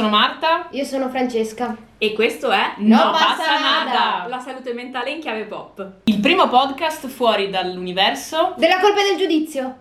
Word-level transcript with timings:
Sono 0.00 0.12
Marta. 0.12 0.68
Io 0.70 0.84
sono 0.84 1.10
Francesca. 1.10 1.76
E 1.98 2.14
questo 2.14 2.50
è 2.50 2.72
Non 2.78 3.10
passa 3.12 3.60
nada. 3.60 4.26
La 4.28 4.38
salute 4.38 4.72
mentale 4.72 5.10
in 5.10 5.20
chiave 5.20 5.44
pop. 5.44 5.86
Il 6.04 6.20
primo 6.20 6.48
podcast 6.48 7.06
fuori 7.06 7.50
dall'universo. 7.50 8.54
Della 8.56 8.80
colpa 8.80 9.00
e 9.00 9.08
del 9.10 9.18
giudizio. 9.18 9.80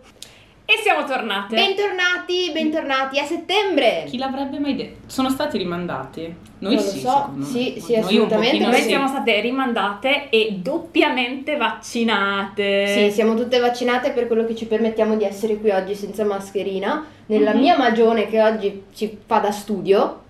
E 0.72 0.78
siamo 0.84 1.04
tornate. 1.04 1.56
Bentornati, 1.56 2.52
bentornati 2.54 3.18
a 3.18 3.24
settembre. 3.26 4.04
Chi 4.06 4.20
l'avrebbe 4.20 4.60
mai 4.60 4.76
detto? 4.76 5.08
Sono 5.08 5.28
stati 5.32 5.58
rimandati? 5.58 6.22
Noi 6.60 6.76
Non 6.76 6.84
lo 6.84 6.90
sì, 6.92 7.00
so. 7.00 7.10
secondo 7.10 7.38
me. 7.40 7.46
Sì, 7.46 7.82
sì, 7.84 7.92
Noi 7.94 8.02
assolutamente. 8.04 8.66
Noi 8.66 8.76
sì. 8.76 8.88
siamo 8.90 9.08
state 9.08 9.40
rimandate 9.42 10.30
e 10.30 10.60
doppiamente 10.62 11.58
vaccinate. 11.58 12.86
Sì, 12.86 13.12
siamo 13.12 13.34
tutte 13.34 13.58
vaccinate 13.58 14.12
per 14.12 14.28
quello 14.28 14.46
che 14.46 14.54
ci 14.56 14.68
permettiamo 14.68 15.16
di 15.16 15.24
essere 15.24 15.58
qui 15.58 15.72
oggi 15.72 15.96
senza 15.96 16.24
mascherina. 16.24 17.04
Nella 17.26 17.54
Mhm. 17.56 17.60
mia 17.60 17.76
magione 17.76 18.28
che 18.28 18.40
oggi 18.40 18.84
ci 18.94 19.18
fa 19.26 19.40
da 19.40 19.50
studio. 19.50 20.22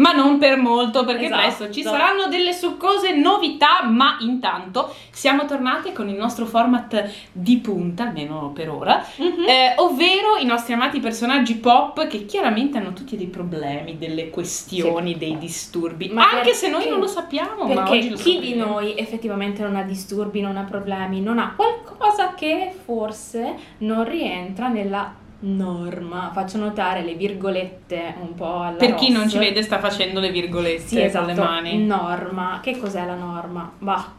Ma 0.00 0.12
non 0.12 0.38
per 0.38 0.56
molto, 0.56 1.04
perché 1.04 1.26
Esatto. 1.26 1.40
presto 1.40 1.70
ci 1.70 1.82
saranno 1.82 2.26
delle 2.28 2.52
succose 2.52 3.14
novità, 3.14 3.82
ma 3.84 4.16
intanto 4.20 4.94
siamo 5.10 5.44
tornate 5.44 5.92
con 5.92 6.08
il 6.08 6.16
nostro 6.16 6.46
format 6.46 7.10
di 7.32 7.58
punta, 7.58 8.04
almeno 8.04 8.50
per 8.54 8.70
ora, 8.70 9.04
Mhm. 9.16 9.44
eh, 9.46 9.74
ovvero 9.76 10.36
i 10.40 10.44
nostri 10.46 10.72
amati 10.72 11.00
personaggi 11.00 11.56
pop 11.56 12.06
che 12.06 12.24
chiaramente 12.24 12.78
hanno 12.78 12.92
tutti 12.94 13.16
dei 13.16 13.26
problemi, 13.26 13.98
delle 13.98 14.30
questioni, 14.30 15.18
dei 15.18 15.36
disturbi, 15.38 16.08
Ma 16.08 16.30
anche 16.30 16.54
se 16.54 16.68
noi 16.70 16.88
non 16.88 16.98
lo 17.00 17.06
sappiamo, 17.06 17.66
ma 17.66 17.82
Perché 17.82 18.08
lo 18.10 18.16
chi 18.16 18.40
di 18.40 18.54
noi 18.54 18.96
effettivamente 18.96 19.62
non 19.62 19.76
ha 19.76 19.82
disturbi, 19.82 20.40
non 20.40 20.56
ha 20.56 20.62
problemi, 20.62 21.20
non 21.20 21.38
ha 21.38 21.52
qualcosa 21.54 22.34
che 22.34 22.72
forse 22.84 23.54
non 23.78 24.04
rientra 24.04 24.68
nella 24.68 25.12
norma. 25.40 26.30
Faccio 26.32 26.58
notare 26.58 27.02
le 27.02 27.14
virgolette 27.14 28.14
un 28.20 28.34
po' 28.34 28.60
alla 28.60 28.76
Per 28.76 28.94
chi 28.94 29.10
non 29.10 29.28
ci 29.28 29.38
vede 29.38 29.62
sta 29.62 29.78
facendo 29.78 30.20
le 30.20 30.30
virgolette 30.30 30.86
Sì, 30.86 31.00
esatto. 31.00 31.26
con 31.26 31.34
le 31.34 31.40
mani. 31.40 31.84
Norma. 31.86 32.60
Che 32.62 32.78
cos'è 32.78 33.04
la 33.06 33.14
norma? 33.14 33.70
Bah, 33.78 34.12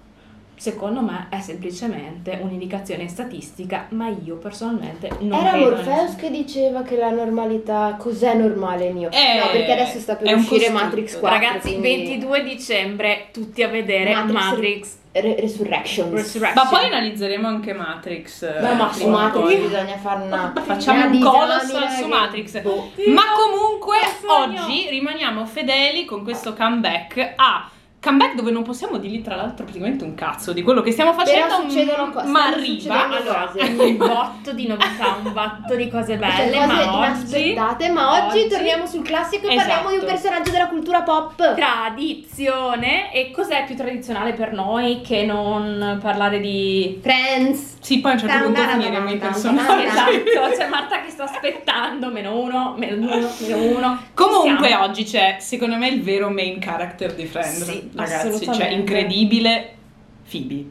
secondo 0.61 1.01
me 1.01 1.25
è 1.31 1.39
semplicemente 1.39 2.37
un'indicazione 2.39 3.07
statistica, 3.07 3.87
ma 3.89 4.09
io 4.09 4.35
personalmente 4.35 5.09
non 5.21 5.39
Era 5.39 5.49
credo 5.53 5.69
Morpheus 5.71 6.15
che 6.17 6.29
diceva 6.29 6.83
che 6.83 6.97
la 6.97 7.09
normalità. 7.09 7.95
Cos'è 7.97 8.35
normale 8.35 8.91
mio? 8.91 9.09
Eh, 9.09 9.39
no, 9.39 9.49
perché 9.51 9.71
adesso 9.71 9.97
sta 9.97 10.15
per 10.17 10.27
è 10.27 10.33
un 10.33 10.39
uscire 10.41 10.59
costrutto. 10.67 10.83
Matrix 10.83 11.19
4. 11.19 11.29
Ragazzi, 11.39 11.67
quindi- 11.69 11.87
22 12.19 12.43
dicembre, 12.43 13.27
tutti 13.33 13.63
a 13.63 13.69
vedere 13.69 14.13
Matrix- 14.13 14.33
Matrix, 14.43 14.95
Re- 15.13 15.35
Resurrections. 15.39 16.11
Resurrection. 16.13 16.63
Ma 16.63 16.69
poi 16.69 16.85
analizzeremo 16.85 17.47
anche 17.47 17.73
Matrix. 17.73 18.43
eh, 18.43 18.61
Ma, 18.61 18.73
ma 18.73 18.93
su 18.93 19.07
Matrix 19.09 19.41
poi. 19.43 19.55
bisogna 19.57 19.97
fare 19.97 20.23
una. 20.25 20.53
Facciamo 20.63 21.05
una 21.07 21.15
un 21.15 21.19
colossal 21.23 21.89
su 21.89 22.01
che- 22.03 22.07
Matrix. 22.07 22.61
Boh. 22.61 22.91
Ma 23.07 23.23
comunque 23.35 23.97
oggi 24.27 24.89
rimaniamo 24.91 25.43
fedeli 25.47 26.05
con 26.05 26.23
questo 26.23 26.53
comeback 26.53 27.33
a 27.35 27.67
comeback 28.01 28.33
dove 28.33 28.49
non 28.49 28.63
possiamo 28.63 28.97
dirgli 28.97 29.21
tra 29.21 29.35
l'altro 29.35 29.63
praticamente 29.63 30.03
un 30.03 30.15
cazzo 30.15 30.53
di 30.53 30.63
quello 30.63 30.81
che 30.81 30.91
stiamo 30.91 31.13
facendo, 31.13 31.55
Però 31.55 31.69
succedono 31.69 32.09
cose, 32.11 32.27
ma 32.27 32.45
arriva. 32.47 33.05
Allora, 33.07 33.51
cose. 33.53 33.63
un 33.77 33.97
botto 33.97 34.51
di 34.53 34.67
novità, 34.67 35.17
un 35.23 35.31
botto 35.31 35.75
di 35.75 35.87
cose 35.87 36.17
Cioè, 36.17 36.17
belle, 36.17 36.57
cose 36.57 36.65
ma 36.65 37.11
oggi 37.11 37.55
ma 37.91 38.27
oggi, 38.27 38.37
oggi- 38.39 38.47
torniamo 38.49 38.85
sul 38.87 39.03
classico 39.03 39.47
e 39.47 39.53
Esatto. 39.53 39.67
parliamo 39.69 39.89
di 39.91 39.97
un 40.03 40.05
personaggio 40.11 40.51
della 40.51 40.67
cultura 40.67 41.01
pop. 41.03 41.53
tradizione 41.55 43.13
e 43.13 43.29
cos'è 43.31 43.65
più 43.65 43.75
tradizionale 43.75 44.33
per 44.33 44.51
noi 44.51 45.01
che 45.01 45.23
non 45.23 45.99
parlare 46.01 46.39
di 46.39 46.99
Friends. 47.01 47.77
Sì, 47.81 47.99
poi 47.99 48.11
a 48.11 48.13
un 48.15 48.19
certo 48.19 48.43
punto 48.45 48.61
tan, 48.61 48.69
finiremo 48.81 49.09
i 49.11 49.17
tan, 49.17 49.19
tan, 49.19 49.31
personaggi. 49.31 49.85
esatto, 49.85 50.55
c'è 50.57 50.67
Marta 50.67 51.01
che 51.01 51.09
sta 51.09 51.23
aspettando, 51.25 52.09
meno 52.09 52.39
uno, 52.39 52.73
meno 52.77 52.95
uno, 52.97 53.29
meno 53.39 53.77
uno. 53.77 54.01
Comunque 54.13 54.75
oggi 54.75 55.03
c'è 55.03 55.37
secondo 55.39 55.75
me 55.75 55.87
il 55.89 56.01
vero 56.01 56.29
main 56.29 56.59
character 56.59 57.13
di 57.13 57.25
Friends, 57.25 57.63
Sì, 57.63 57.89
ragazzi, 57.95 58.45
cioè 58.45 58.67
incredibile 58.69 59.75
Phoebe. 60.29 60.65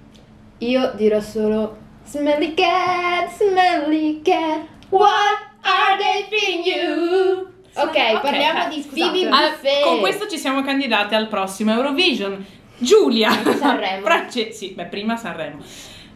Io 0.59 0.93
dirò 0.97 1.21
solo 1.21 1.77
Smelly 2.05 2.55
cat, 2.55 3.31
smelly 3.37 4.21
cat, 4.23 4.67
what 4.89 5.49
are 5.63 5.97
they 5.97 6.25
feeding 6.29 6.65
you? 6.67 7.49
Ok, 7.75 7.87
Ok, 7.87 8.21
parliamo 8.21 8.69
di 8.69 8.83
scusate. 8.83 9.11
Phoebe 9.13 9.29
Buffet. 9.29 9.83
con 9.85 10.01
questo 10.01 10.27
ci 10.27 10.37
siamo 10.39 10.63
candidate 10.63 11.15
al 11.15 11.29
prossimo 11.29 11.73
Eurovision. 11.73 12.45
Giulia. 12.79 13.31
Sanremo. 13.31 14.03
France- 14.07 14.53
sì, 14.53 14.71
beh, 14.71 14.87
prima 14.87 15.17
Sanremo. 15.17 15.61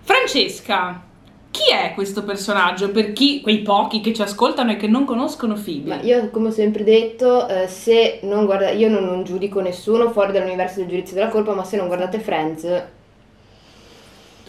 Francesca, 0.02 1.02
chi 1.54 1.70
è 1.70 1.92
questo 1.94 2.24
personaggio 2.24 2.90
per 2.90 3.12
chi, 3.12 3.40
quei 3.40 3.60
pochi 3.60 4.00
che 4.00 4.12
ci 4.12 4.22
ascoltano 4.22 4.72
e 4.72 4.76
che 4.76 4.88
non 4.88 5.04
conoscono 5.04 5.54
Phoebe? 5.54 5.88
Ma 5.88 6.02
io, 6.02 6.28
come 6.30 6.48
ho 6.48 6.50
sempre 6.50 6.82
detto, 6.82 7.46
eh, 7.46 7.68
se 7.68 8.18
non 8.22 8.44
guarda, 8.44 8.70
io 8.70 8.88
non, 8.88 9.04
non 9.04 9.22
giudico 9.22 9.60
nessuno 9.60 10.10
fuori 10.10 10.32
dall'universo 10.32 10.80
del 10.80 10.88
giudizio 10.88 11.14
della 11.14 11.28
colpa, 11.28 11.54
ma 11.54 11.62
se 11.62 11.76
non 11.76 11.86
guardate 11.86 12.18
Friends. 12.18 12.82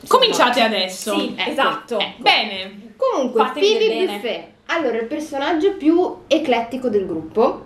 Cominciate 0.08 0.62
adesso. 0.62 1.16
Sì, 1.16 1.36
Ecco, 1.38 1.50
esatto. 1.52 2.00
ecco. 2.00 2.24
Bene. 2.24 2.94
Comunque, 2.98 3.46
Fatevi 3.46 3.86
Phoebe. 3.86 4.06
Buffet. 4.06 4.44
Allora, 4.66 4.98
il 4.98 5.06
personaggio 5.06 5.74
più 5.74 6.24
eclettico 6.26 6.90
del 6.90 7.06
gruppo 7.06 7.66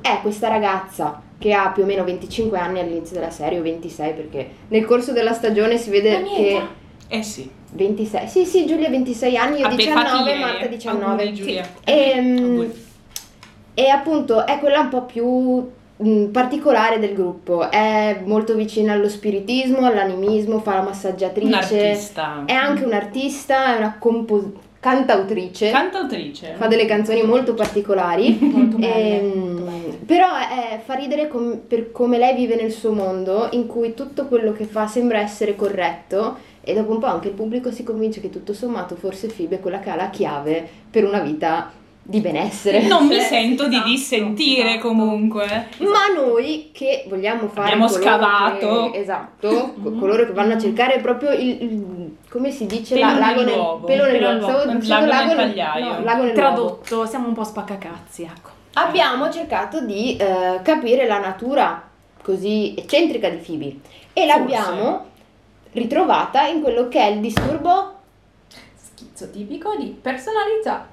è 0.00 0.18
questa 0.22 0.48
ragazza 0.48 1.20
che 1.38 1.52
ha 1.52 1.70
più 1.72 1.82
o 1.82 1.86
meno 1.86 2.04
25 2.04 2.58
anni 2.58 2.80
all'inizio 2.80 3.16
della 3.16 3.30
serie, 3.30 3.58
o 3.58 3.62
26 3.62 4.12
perché 4.14 4.50
nel 4.68 4.86
corso 4.86 5.12
della 5.12 5.34
stagione 5.34 5.76
si 5.76 5.90
vede 5.90 6.22
che... 6.22 6.62
Eh 7.06 7.22
sì. 7.22 7.57
26, 7.72 8.28
sì 8.28 8.44
sì 8.46 8.66
Giulia 8.66 8.88
26 8.88 9.36
anni, 9.36 9.58
io 9.60 9.66
Appena 9.66 9.76
19, 9.76 10.08
fatti 10.08 10.28
ieri. 10.28 10.40
Marta 10.40 10.66
19. 10.66 11.04
Auguri, 11.22 11.34
Giulia. 11.34 11.68
Ehm, 11.84 12.36
Auguri. 12.38 12.86
E 13.74 13.88
appunto 13.88 14.46
è 14.46 14.58
quella 14.58 14.80
un 14.80 14.88
po' 14.88 15.02
più 15.02 15.68
mh, 15.96 16.24
particolare 16.32 16.98
del 16.98 17.14
gruppo, 17.14 17.70
è 17.70 18.20
molto 18.24 18.54
vicina 18.54 18.92
allo 18.92 19.08
spiritismo, 19.08 19.86
all'animismo, 19.86 20.58
fa 20.60 20.74
la 20.74 20.82
massaggiatrice, 20.82 21.90
è 22.46 22.52
anche 22.52 22.84
un'artista, 22.84 23.74
è 23.74 23.78
una 23.78 23.96
compos- 23.98 24.66
cantautrice, 24.80 25.70
Cantautrice. 25.70 26.54
fa 26.56 26.66
delle 26.68 26.86
canzoni 26.86 27.22
molto 27.22 27.54
particolari. 27.54 28.38
Molto 28.40 28.76
belle, 28.78 29.18
Ehm, 29.18 29.28
molto 29.38 29.62
belle. 29.64 29.98
però 30.06 30.26
è- 30.36 30.80
fa 30.84 30.94
ridere 30.94 31.26
com- 31.28 31.58
per 31.66 31.90
come 31.92 32.16
lei 32.18 32.34
vive 32.36 32.54
nel 32.56 32.70
suo 32.72 32.92
mondo, 32.92 33.48
in 33.52 33.66
cui 33.66 33.94
tutto 33.94 34.26
quello 34.26 34.52
che 34.52 34.64
fa 34.64 34.86
sembra 34.86 35.18
essere 35.20 35.54
corretto 35.56 36.36
e 36.68 36.74
dopo 36.74 36.92
un 36.92 36.98
po' 36.98 37.06
anche 37.06 37.28
il 37.28 37.34
pubblico 37.34 37.70
si 37.70 37.82
convince 37.82 38.20
che 38.20 38.28
tutto 38.30 38.52
sommato 38.52 38.94
forse 38.94 39.28
Phoebe 39.28 39.56
è 39.56 39.60
quella 39.60 39.80
che 39.80 39.90
ha 39.90 39.94
la 39.96 40.10
chiave 40.10 40.68
per 40.90 41.04
una 41.04 41.20
vita 41.20 41.72
di 42.02 42.20
benessere. 42.20 42.82
Non 42.86 43.06
mi 43.06 43.14
Cioè, 43.16 43.22
sento 43.28 43.68
di 43.68 43.74
esatto, 43.74 43.88
dissentire 43.90 44.68
esatto. 44.70 44.88
comunque. 44.88 45.68
Ma 45.78 46.06
noi 46.14 46.70
che 46.72 47.04
vogliamo 47.08 47.48
fare 47.48 47.68
Abbiamo 47.72 47.88
scavato. 47.88 48.90
che- 48.90 48.98
esatto, 49.00 49.72
Mhm. 49.76 49.98
coloro 49.98 50.24
che 50.26 50.32
vanno 50.32 50.54
a 50.54 50.58
cercare 50.58 50.98
proprio 51.00 51.32
il, 51.32 51.48
il- 51.62 52.16
come 52.30 52.50
si 52.50 52.64
dice 52.66 52.94
Pelo 52.94 53.06
la, 53.06 53.18
lago 53.18 53.40
nel 53.42 53.54
pelo 53.54 53.84
Pelo 53.84 54.04
nell'uovo. 54.06 54.58
Stavo 54.58 54.72
dicendo 54.78 55.06
Lago 55.06 55.26
nel 55.28 55.36
nel- 55.36 55.46
pagliaio. 55.48 55.84
no, 55.98 56.04
lago. 56.04 56.32
Tradotto, 56.32 57.06
siamo 57.06 57.28
un 57.28 57.34
po' 57.34 57.44
spaccacazzi, 57.44 58.22
ecco. 58.22 58.50
Abbiamo 58.74 59.30
cercato 59.30 59.80
di 59.84 60.16
eh, 60.16 60.60
capire 60.62 61.06
la 61.06 61.18
natura 61.18 61.82
così 62.22 62.74
eccentrica 62.76 63.28
di 63.28 63.36
Phoebe 63.36 63.76
e 64.12 64.24
l'abbiamo 64.26 65.06
ritrovata 65.72 66.46
in 66.46 66.62
quello 66.62 66.88
che 66.88 67.00
è 67.00 67.06
il 67.10 67.20
disturbo 67.20 67.94
Schizzo 68.74 69.30
tipico 69.30 69.76
di 69.76 69.96
personalità. 70.00 70.88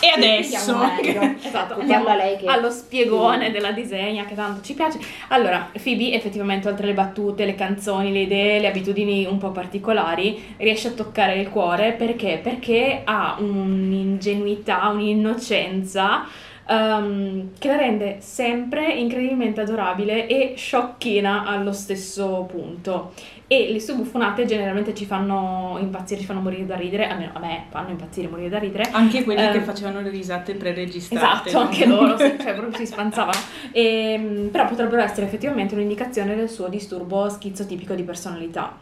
E 0.00 0.08
adesso? 0.08 0.76
Esatto, 1.42 1.74
andiamo 1.78 2.04
parla 2.04 2.24
lei 2.24 2.36
che- 2.36 2.46
allo 2.46 2.70
spiegone 2.70 3.50
della 3.50 3.72
disegna 3.72 4.24
che 4.24 4.34
tanto 4.34 4.60
ci 4.60 4.74
piace. 4.74 4.98
Allora, 5.28 5.70
Phoebe 5.72 6.12
effettivamente 6.12 6.68
oltre 6.68 6.86
le 6.86 6.94
battute, 6.94 7.44
le 7.44 7.54
canzoni, 7.54 8.12
le 8.12 8.20
idee, 8.20 8.60
le 8.60 8.66
abitudini 8.66 9.24
un 9.24 9.38
po' 9.38 9.50
particolari, 9.50 10.54
riesce 10.58 10.88
a 10.88 10.92
toccare 10.92 11.36
il 11.40 11.48
cuore 11.48 11.92
perché? 11.92 12.40
Perché 12.42 13.02
ha 13.04 13.36
un'ingenuità, 13.38 14.88
un'innocenza 14.88 16.26
ehm, 16.68 17.50
che 17.58 17.68
la 17.68 17.76
rende 17.76 18.16
sempre 18.20 18.92
incredibilmente 18.92 19.60
adorabile 19.62 20.26
e 20.26 20.54
sciocchina 20.56 21.44
allo 21.46 21.72
stesso 21.72 22.46
punto. 22.50 23.12
E 23.50 23.72
le 23.72 23.80
sue 23.80 23.94
buffonate 23.94 24.44
generalmente 24.44 24.94
ci 24.94 25.06
fanno 25.06 25.78
impazzire, 25.80 26.20
ci 26.20 26.26
fanno 26.26 26.40
morire 26.40 26.66
da 26.66 26.76
ridere, 26.76 27.08
almeno 27.08 27.30
a 27.32 27.38
me 27.38 27.64
fanno 27.70 27.88
impazzire 27.88 28.26
e 28.26 28.30
morire 28.30 28.50
da 28.50 28.58
ridere. 28.58 28.90
Anche 28.92 29.24
quelli 29.24 29.42
Eh, 29.42 29.52
che 29.52 29.60
facevano 29.62 30.02
le 30.02 30.10
risate 30.10 30.54
preregistrate. 30.54 31.48
Esatto, 31.48 31.64
no? 31.64 31.64
anche 31.70 31.86
loro, 31.86 32.16
cioè 32.18 32.54
proprio 32.54 32.74
si 32.76 32.84
spanzavano. 32.84 33.38
Ehm, 33.72 34.48
però 34.52 34.66
potrebbero 34.66 35.00
essere 35.00 35.24
effettivamente 35.24 35.74
un'indicazione 35.74 36.36
del 36.36 36.50
suo 36.50 36.68
disturbo 36.68 37.30
schizotipico 37.30 37.94
di 37.94 38.02
personalità. 38.02 38.76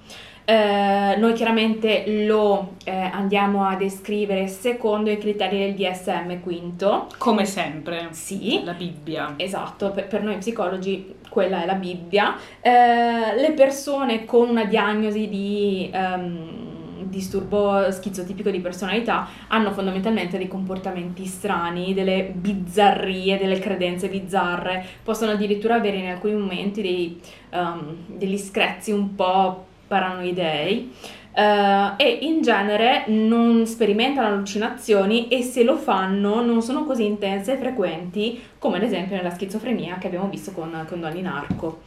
Eh, 0.48 1.16
noi 1.18 1.32
chiaramente 1.32 2.24
lo 2.24 2.74
eh, 2.84 2.92
andiamo 2.92 3.66
a 3.66 3.74
descrivere 3.74 4.46
secondo 4.46 5.10
i 5.10 5.18
criteri 5.18 5.58
del 5.58 5.74
DSM 5.74 6.40
quinto. 6.40 7.08
Come 7.18 7.44
sempre. 7.44 8.08
Sì. 8.12 8.62
La 8.64 8.72
Bibbia. 8.72 9.34
Esatto, 9.36 9.90
per, 9.90 10.06
per 10.06 10.22
noi 10.22 10.36
psicologi 10.36 11.14
quella 11.36 11.64
è 11.64 11.66
la 11.66 11.74
Bibbia. 11.74 12.34
Eh, 12.62 12.70
le 13.38 13.52
persone 13.54 14.24
con 14.24 14.48
una 14.48 14.64
diagnosi 14.64 15.28
di 15.28 15.90
ehm, 15.92 17.08
disturbo 17.10 17.90
schizotipico 17.90 18.48
di 18.48 18.60
personalità 18.60 19.28
hanno 19.48 19.70
fondamentalmente 19.72 20.38
dei 20.38 20.48
comportamenti 20.48 21.26
strani, 21.26 21.92
delle 21.92 22.32
bizzarrie, 22.34 23.36
delle 23.36 23.58
credenze 23.58 24.08
bizzarre, 24.08 24.82
possono 25.02 25.32
addirittura 25.32 25.74
avere 25.74 25.98
in 25.98 26.06
alcuni 26.06 26.32
momenti 26.32 26.80
dei, 26.80 27.20
ehm, 27.50 27.96
degli 28.06 28.38
screzi 28.38 28.92
un 28.92 29.14
po' 29.14 29.66
paranoidei. 29.86 30.90
Eh, 31.36 31.92
e 31.98 32.18
in 32.22 32.40
genere 32.40 33.04
non 33.08 33.66
sperimentano 33.66 34.28
allucinazioni 34.28 35.28
e 35.28 35.42
se 35.42 35.62
lo 35.64 35.76
fanno 35.76 36.42
non 36.42 36.62
sono 36.62 36.84
così 36.84 37.04
intense 37.04 37.52
e 37.52 37.56
frequenti 37.58 38.40
come 38.58 38.76
ad 38.78 38.82
esempio 38.82 39.16
nella 39.16 39.30
schizofrenia 39.30 39.98
che 39.98 40.06
abbiamo 40.06 40.28
visto 40.28 40.52
con, 40.52 40.84
con 40.88 41.00
Donnie 41.00 41.20
Narco. 41.20 41.80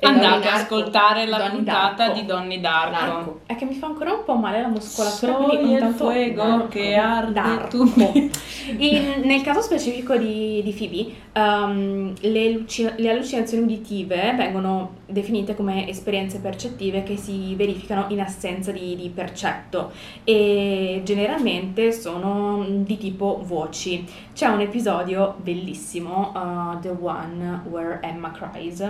Andate 0.00 0.48
ad 0.48 0.54
ascoltare 0.60 1.26
la 1.26 1.38
Donnie 1.38 1.54
puntata 1.56 2.06
Darko. 2.06 2.20
di 2.20 2.26
Donnie 2.26 2.60
Darko. 2.60 2.90
Darko. 3.04 3.40
È 3.46 3.56
che 3.56 3.64
mi 3.64 3.74
fa 3.74 3.86
ancora 3.86 4.12
un 4.12 4.22
po' 4.24 4.36
male 4.36 4.60
la 4.60 4.68
muscolatura, 4.68 5.32
Soy 5.32 5.44
quindi 5.44 5.64
ogni 5.64 5.78
tanto 5.78 6.04
fuego 6.04 6.42
Darko, 6.44 6.68
che 6.68 6.94
arde 6.94 7.32
Darko. 7.32 7.68
tu 7.68 7.92
In- 8.78 9.22
nel 9.24 9.40
caso 9.42 9.60
specifico 9.62 10.16
di, 10.16 10.62
di 10.62 10.72
Phoebe, 10.72 11.14
ehm, 11.32 12.14
le, 12.20 12.50
luci- 12.52 12.92
le 12.96 13.10
allucinazioni 13.10 13.64
uditive 13.64 14.34
vengono 14.36 14.96
definite 15.06 15.56
come 15.56 15.88
esperienze 15.88 16.38
percettive 16.38 17.02
che 17.02 17.16
si 17.16 17.54
verificano 17.54 18.04
in 18.08 18.20
assenza 18.20 18.70
di, 18.70 18.94
di 18.94 19.08
percetto 19.08 19.90
e 20.22 21.00
generalmente 21.04 21.92
sono 21.92 22.64
di 22.68 22.98
tipo 22.98 23.40
voci. 23.44 24.04
C'è 24.34 24.46
un 24.46 24.60
episodio 24.60 25.34
bellissimo, 25.38 26.32
uh, 26.34 26.78
The 26.78 26.90
One 27.00 27.62
Where 27.68 28.00
Emma 28.02 28.30
Cries, 28.30 28.86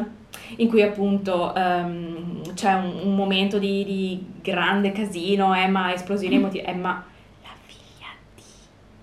in 0.57 0.69
cui 0.69 0.83
appunto 0.83 1.55
ehm, 1.55 2.55
c'è 2.55 2.73
un, 2.73 3.01
un 3.05 3.15
momento 3.15 3.59
di, 3.59 3.85
di 3.85 4.27
grande 4.43 4.93
casino, 4.93 5.55
Emma, 5.55 5.93
esplosione 5.93 6.35
emotiva, 6.37 6.67
Emma, 6.67 7.05
la 7.43 7.49
figlia 7.67 8.07
di... 8.35 8.43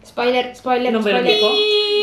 Spoiler, 0.02 0.56
spoiler, 0.56 0.92
Non 0.92 1.02
ve 1.02 1.12
lo 1.12 1.18
spoiler. 1.18 1.40
dico. 1.40 1.54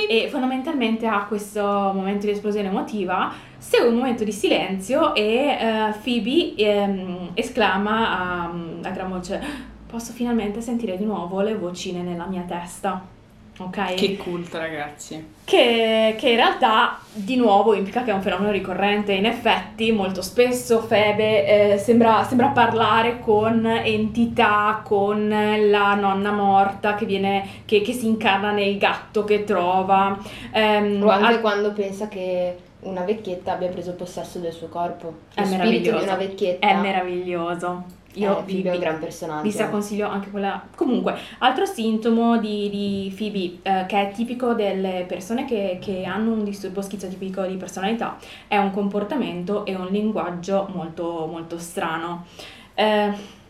E 0.08 0.28
fondamentalmente 0.30 1.06
a 1.06 1.24
questo 1.24 1.62
momento 1.62 2.26
di 2.26 2.32
esplosione 2.32 2.68
emotiva 2.68 3.32
segue 3.56 3.88
un 3.88 3.94
momento 3.96 4.24
di 4.24 4.32
silenzio 4.32 5.14
e 5.14 5.56
eh, 5.58 5.94
Phoebe 6.02 6.54
ehm, 6.56 7.30
esclama 7.34 8.10
a, 8.10 8.52
a 8.82 8.90
gran 8.90 9.08
voce 9.08 9.70
posso 9.86 10.12
finalmente 10.12 10.60
sentire 10.60 10.96
di 10.96 11.04
nuovo 11.04 11.40
le 11.42 11.54
vocine 11.54 12.02
nella 12.02 12.26
mia 12.26 12.42
testa. 12.42 13.20
Ok? 13.58 13.94
Che 13.94 14.16
cult, 14.16 14.52
ragazzi. 14.54 15.24
che, 15.44 16.14
che 16.18 16.30
in 16.30 16.36
realtà 16.36 16.98
di 17.12 17.36
nuovo 17.36 17.74
implica 17.74 18.02
che 18.02 18.10
è 18.10 18.14
un 18.14 18.22
fenomeno 18.22 18.50
ricorrente. 18.50 19.12
In 19.12 19.26
effetti, 19.26 19.92
molto 19.92 20.22
spesso 20.22 20.80
Febe 20.80 21.72
eh, 21.74 21.78
sembra, 21.78 22.24
sembra 22.24 22.48
parlare 22.48 23.20
con 23.20 23.64
entità, 23.66 24.80
con 24.82 25.28
la 25.28 25.94
nonna 25.94 26.32
morta 26.32 26.94
che, 26.94 27.04
viene, 27.04 27.46
che, 27.66 27.82
che 27.82 27.92
si 27.92 28.06
incarna 28.06 28.52
nel 28.52 28.78
gatto 28.78 29.24
che 29.24 29.44
trova. 29.44 30.18
Ehm, 30.52 31.02
O 31.02 31.10
anche 31.10 31.26
al- 31.26 31.40
quando 31.40 31.72
pensa 31.72 32.08
che 32.08 32.56
una 32.80 33.02
vecchietta 33.02 33.52
abbia 33.52 33.68
preso 33.68 33.92
possesso 33.92 34.38
del 34.38 34.52
suo 34.52 34.68
corpo. 34.68 35.14
È 35.34 35.44
meraviglioso. 35.44 35.98
di 35.98 36.04
una 36.04 36.16
vecchietta. 36.16 36.66
È 36.66 36.74
meraviglioso. 36.76 37.84
Io 38.14 38.38
Eh, 38.38 38.42
Phoebe 38.42 38.70
è 38.70 38.74
un 38.74 38.80
gran 38.80 38.98
personaggio. 38.98 39.42
Vi 39.42 39.50
straconsiglio 39.50 40.08
anche 40.08 40.30
quella. 40.30 40.62
Comunque, 40.76 41.14
altro 41.38 41.64
sintomo 41.64 42.38
di, 42.38 42.68
di 42.70 43.14
Phoebe 43.16 43.58
eh, 43.62 43.86
che 43.86 44.08
è 44.08 44.12
tipico 44.12 44.54
delle 44.54 45.04
persone 45.08 45.44
che, 45.44 45.78
che 45.80 46.04
hanno 46.04 46.32
un 46.32 46.44
disturbo 46.44 46.82
schizotipico 46.82 47.42
di 47.44 47.56
personalità 47.56 48.16
è 48.48 48.56
un 48.58 48.70
comportamento 48.70 49.64
e 49.64 49.74
un 49.74 49.86
linguaggio 49.90 50.68
molto, 50.74 51.28
molto 51.30 51.58
strano. 51.58 52.26
Eh, 52.74 53.40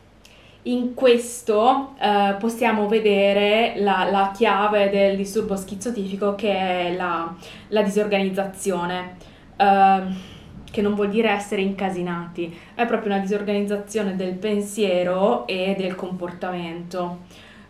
in 0.64 0.94
questo 0.94 1.94
eh, 2.00 2.36
possiamo 2.38 2.86
vedere 2.86 3.74
la, 3.78 4.08
la 4.08 4.30
chiave 4.32 4.90
del 4.90 5.16
disturbo 5.16 5.56
schizotipico 5.56 6.36
che 6.36 6.52
è 6.52 6.94
la, 6.94 7.34
la 7.68 7.82
disorganizzazione, 7.82 9.16
eh, 9.56 10.02
che 10.72 10.82
non 10.82 10.94
vuol 10.94 11.10
dire 11.10 11.28
essere 11.28 11.60
incasinati, 11.60 12.52
è 12.74 12.86
proprio 12.86 13.12
una 13.12 13.20
disorganizzazione 13.20 14.16
del 14.16 14.34
pensiero 14.34 15.46
e 15.46 15.76
del 15.78 15.94
comportamento. 15.94 17.18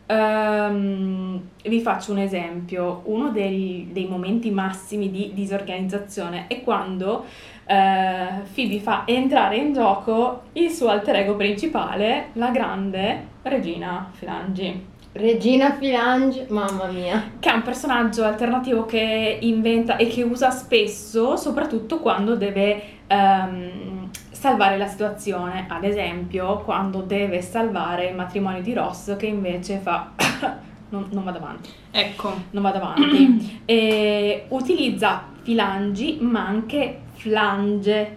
Ehm, 0.07 1.41
vi 1.65 1.81
faccio 1.81 2.13
un 2.13 2.19
esempio, 2.19 3.03
uno 3.07 3.31
dei, 3.31 3.89
dei 3.93 4.07
momenti 4.07 4.51
massimi 4.51 5.11
di 5.11 5.33
disorganizzazione 5.35 6.47
è 6.47 6.63
quando 6.63 7.25
eh, 7.67 8.29
Phoebe 8.55 8.79
fa 8.79 9.03
entrare 9.07 9.57
in 9.57 9.73
gioco 9.73 10.43
il 10.53 10.71
suo 10.71 10.89
alter 10.89 11.17
ego 11.17 11.35
principale, 11.35 12.29
la 12.35 12.51
grande 12.51 13.31
Regina 13.43 14.09
Filangi 14.13 14.92
Regina 15.15 15.73
Filange, 15.75 16.47
mamma 16.49 16.87
mia. 16.87 17.33
che 17.39 17.51
è 17.51 17.53
un 17.55 17.63
personaggio 17.63 18.25
alternativo 18.25 18.87
che 18.87 19.39
inventa 19.43 19.97
e 19.97 20.07
che 20.07 20.23
usa 20.23 20.51
spesso, 20.51 21.37
soprattutto 21.37 21.99
quando 21.99 22.35
deve 22.35 22.83
ehm, 23.09 24.09
salvare 24.31 24.79
la 24.79 24.87
situazione. 24.87 25.67
Ad 25.69 25.85
esempio, 25.85 26.59
quando 26.61 27.03
deve 27.03 27.43
salvare 27.43 28.07
il 28.09 28.15
matrimonio 28.15 28.63
di 28.63 28.73
Ross, 28.73 29.15
che 29.17 29.27
invece 29.27 29.79
fa. 29.79 30.13
non, 30.89 31.07
non 31.11 31.25
vado 31.25 31.39
avanti. 31.39 31.69
Ecco. 31.91 32.33
Non 32.53 32.63
vado 32.63 32.79
avanti. 32.79 33.61
E 33.67 34.47
utilizza 34.49 35.25
filangi, 35.43 36.19
ma 36.21 36.47
anche 36.47 37.01
flange. 37.13 38.17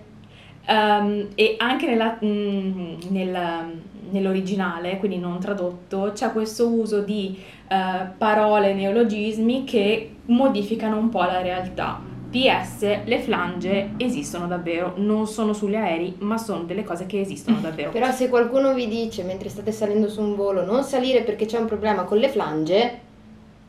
Ehm, 0.65 1.27
e 1.35 1.55
anche 1.59 1.87
nella- 1.87 2.17
mm, 2.23 2.93
nel- 3.09 3.81
nell'originale, 4.11 4.97
quindi 4.97 5.17
non 5.17 5.39
tradotto, 5.39 6.11
c'è 6.13 6.31
questo 6.31 6.67
uso 6.67 7.01
di 7.01 7.37
eh, 7.67 7.75
parole, 8.17 8.73
neologismi 8.73 9.63
che 9.63 10.15
modificano 10.25 10.97
un 10.97 11.09
po' 11.09 11.21
la 11.23 11.41
realtà. 11.41 11.99
PS, 12.29 12.81
le 13.05 13.19
flange 13.19 13.91
esistono 13.97 14.45
davvero, 14.47 14.93
non 14.97 15.25
sono 15.25 15.53
sugli 15.53 15.75
aerei, 15.75 16.15
ma 16.19 16.37
sono 16.37 16.63
delle 16.63 16.83
cose 16.83 17.05
che 17.05 17.21
esistono 17.21 17.59
davvero. 17.61 17.91
Però 17.91 18.11
se 18.11 18.27
qualcuno 18.27 18.73
vi 18.73 18.87
dice 18.87 19.23
mentre 19.23 19.47
state 19.47 19.71
salendo 19.71 20.09
su 20.09 20.21
un 20.21 20.35
volo 20.35 20.65
non 20.65 20.83
salire 20.83 21.21
perché 21.21 21.45
c'è 21.45 21.57
un 21.59 21.65
problema 21.65 22.03
con 22.03 22.17
le 22.17 22.27
flange, 22.27 22.99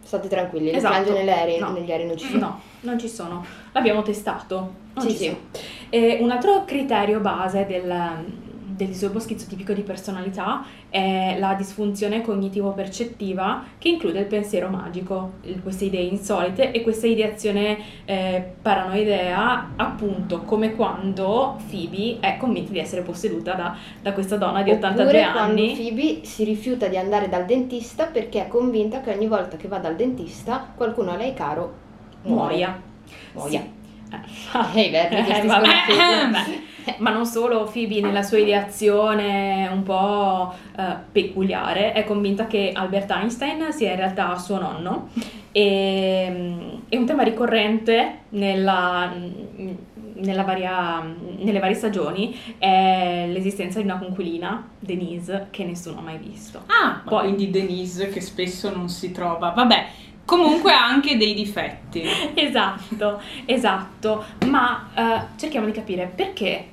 state 0.03 0.27
tranquilli, 0.29 0.71
le 0.73 0.79
Esatto. 0.79 0.95
flange 0.95 1.13
negli 1.13 1.29
aerei, 1.29 1.59
No. 1.61 1.71
negli 1.73 1.91
aerei 1.93 2.07
non 2.07 2.17
ci 2.17 2.27
sono. 2.27 2.39
No, 2.41 2.61
non 2.81 2.99
ci 2.99 3.09
sono. 3.09 3.45
L'abbiamo 3.73 4.03
testato. 4.03 4.57
Non 4.95 5.05
Sì, 5.05 5.11
ci 5.13 5.17
sì. 5.17 5.25
sono. 5.27 5.39
E 5.91 6.19
un 6.21 6.31
altro 6.31 6.65
criterio 6.65 7.21
base 7.21 7.67
del, 7.67 7.93
del 8.77 8.89
disturbo 8.89 9.19
schizotipico 9.19 9.73
di 9.73 9.81
personalità 9.81 10.65
è 10.91 11.37
la 11.39 11.55
disfunzione 11.55 12.21
cognitivo-percettiva 12.21 13.65
che 13.79 13.89
include 13.89 14.21
il 14.21 14.27
pensiero 14.27 14.69
magico, 14.69 15.35
queste 15.63 15.87
idee 15.87 16.03
insolite 16.03 16.73
e 16.73 16.83
questa 16.83 17.07
ideazione 17.07 17.79
eh, 18.05 18.45
paranoidea, 18.61 19.73
appunto 19.77 20.43
come 20.43 20.75
quando 20.75 21.59
Phoebe 21.71 22.19
è 22.21 22.37
convinta 22.37 22.73
di 22.73 22.79
essere 22.79 23.01
posseduta 23.01 23.55
da, 23.55 23.77
da 24.03 24.13
questa 24.13 24.37
donna 24.37 24.63
di 24.63 24.71
82 24.71 25.05
Oppure 25.05 25.33
quando 25.33 25.63
anni. 25.63 25.75
Phoebe 25.75 26.25
si 26.25 26.45
rifiuta 26.45 26.87
di 26.89 26.99
andare 26.99 27.29
dal 27.31 27.47
dentista 27.47 28.05
perché 28.05 28.45
è 28.45 28.49
convinta 28.49 29.01
che 29.01 29.11
ogni 29.11 29.27
volta 29.27 29.57
che 29.57 29.69
va 29.69 29.79
dal 29.79 29.97
dentista 29.97 30.73
qualcuno 30.75 31.13
a 31.13 31.17
lei 31.17 31.33
caro 31.33 31.73
muoia. 32.23 32.79
Muoia. 33.33 33.61
Sì. 33.61 33.75
Eh, 34.77 34.81
i 34.81 34.91
verbi 34.91 35.23
che 35.23 35.41
Eh, 35.41 35.47
vabbè. 35.47 36.75
Ma 36.99 37.11
non 37.11 37.27
solo 37.27 37.65
Phoebe 37.65 38.01
nella 38.01 38.23
sua 38.23 38.39
ideazione 38.39 39.69
un 39.73 39.83
po' 39.83 40.55
eh, 40.77 40.83
peculiare 41.13 41.93
è 41.93 42.05
convinta 42.05 42.47
che 42.47 42.71
Albert 42.75 43.11
Einstein 43.11 43.73
sia 43.73 43.91
in 43.91 43.97
realtà 43.97 44.37
suo 44.39 44.59
nonno 44.59 45.09
e, 45.53 46.27
mm, 46.31 46.69
è 46.89 46.97
un 46.97 47.07
tema 47.07 47.23
ricorrente 47.23 48.21
nella, 48.31 49.13
mm, 49.17 49.71
nella 50.17 50.43
varia- 50.43 51.03
nelle 51.39 51.59
varie 51.59 51.75
stagioni 51.75 52.35
è 52.59 53.27
l'esistenza 53.29 53.79
di 53.79 53.85
una 53.85 53.99
conquilina, 53.99 54.69
Denise, 54.79 55.49
che 55.51 55.65
nessuno 55.65 55.99
ha 55.99 56.03
mai 56.03 56.19
visto. 56.19 56.63
Ah, 56.67 57.01
Poi- 57.05 57.11
poi 57.11 57.23
quindi 57.35 57.51
Denise 57.51 58.09
che 58.09 58.21
spesso 58.21 58.75
non 58.75 58.89
si 58.89 59.13
trova. 59.13 59.51
Vabbè, 59.51 59.87
comunque 60.25 60.73
ha 60.73 60.85
anche 60.87 61.17
dei 61.17 61.35
difetti. 61.35 62.03
Esatto, 62.35 63.21
esatto, 63.45 64.25
ma 64.49 64.89
eh, 64.95 65.39
cerchiamo 65.39 65.67
di 65.67 65.73
capire 65.73 66.11
perché 66.15 66.67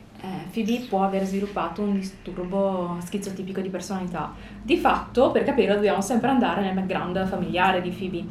eh, 0.54 0.64
Phoebe 0.64 0.86
può 0.88 1.04
aver 1.04 1.24
sviluppato 1.26 1.82
un 1.82 1.94
disturbo 1.94 2.98
schizotipico 3.04 3.62
di 3.62 3.70
personalità. 3.70 4.34
Di 4.62 4.78
fatto, 4.78 5.32
per 5.32 5.44
capirlo, 5.44 5.76
dobbiamo 5.76 6.02
sempre 6.02 6.30
andare 6.30 6.62
nel 6.62 6.74
background 6.74 7.28
familiare 7.28 7.82
di 7.82 7.90
Phoebe, 7.90 8.24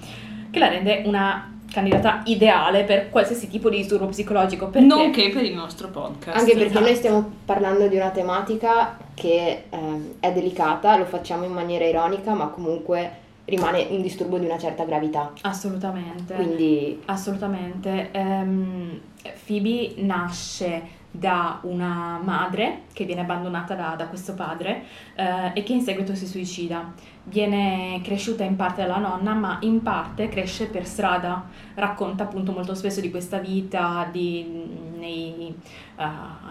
che 0.50 0.58
la 0.58 0.68
rende 0.68 1.02
una 1.06 1.48
candidata 1.72 2.20
ideale 2.26 2.84
per 2.84 3.08
qualsiasi 3.08 3.48
tipo 3.48 3.70
di 3.70 3.78
disturbo 3.78 4.06
psicologico. 4.06 4.68
Perché? 4.68 4.86
Nonché 4.86 5.30
per 5.30 5.42
il 5.42 5.54
nostro 5.54 5.88
podcast. 5.88 6.36
Anche 6.36 6.52
perché 6.52 6.66
Esatto. 6.66 6.84
noi 6.84 6.94
stiamo 6.94 7.30
parlando 7.44 7.88
di 7.88 7.96
una 7.96 8.10
tematica 8.10 8.96
che 9.14 9.64
ehm, 9.70 10.14
è 10.20 10.32
delicata, 10.32 10.96
lo 10.96 11.06
facciamo 11.06 11.44
in 11.44 11.52
maniera 11.52 11.84
ironica, 11.84 12.34
ma 12.34 12.48
comunque 12.48 13.20
rimane 13.44 13.86
un 13.90 14.02
disturbo 14.02 14.38
di 14.38 14.46
una 14.46 14.58
certa 14.58 14.84
gravità. 14.84 15.32
Assolutamente. 15.42 16.34
Quindi 16.34 17.00
Assolutamente. 17.06 18.10
Ehm, 18.12 19.00
Phoebe 19.46 19.94
nasce 19.98 21.00
da 21.14 21.58
una 21.64 22.18
madre 22.22 22.84
che 22.94 23.04
viene 23.04 23.20
abbandonata 23.20 23.74
da, 23.74 23.94
da 23.96 24.06
questo 24.06 24.32
padre 24.32 24.84
eh, 25.14 25.50
e 25.52 25.62
che 25.62 25.74
in 25.74 25.82
seguito 25.82 26.14
si 26.14 26.26
suicida. 26.26 26.92
Viene 27.24 28.00
cresciuta 28.02 28.44
in 28.44 28.56
parte 28.56 28.82
dalla 28.82 28.96
nonna, 28.96 29.34
ma 29.34 29.58
in 29.60 29.82
parte 29.82 30.28
cresce 30.28 30.66
per 30.66 30.86
strada. 30.86 31.44
Racconta 31.74 32.24
appunto 32.24 32.52
molto 32.52 32.74
spesso 32.74 33.00
di 33.00 33.10
questa 33.10 33.38
vita 33.38 34.08
di- 34.10 34.91
nei, 35.02 35.54
eh, 35.96 36.04